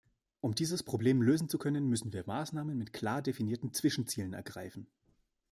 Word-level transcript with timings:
Um 0.39 0.55
dieses 0.55 0.81
Problem 0.81 1.21
lösen 1.21 1.47
zu 1.47 1.59
können, 1.59 1.87
müssen 1.87 2.11
wir 2.11 2.23
Maßnahmen 2.25 2.75
mit 2.75 2.91
klar 2.91 3.21
definierten 3.21 3.71
Zwischenzielen 3.71 4.33
ergreifen. 4.33 4.87